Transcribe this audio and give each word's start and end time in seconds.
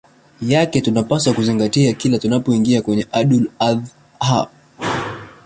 yake 0.41 0.81
tunapaswa 0.81 1.33
kuzingatia 1.33 1.93
kila 1.93 2.19
tunapoingia 2.19 2.81
kwenye 2.81 3.07
Idul 3.21 3.51
Adh 3.59 3.85
ha 4.19 4.47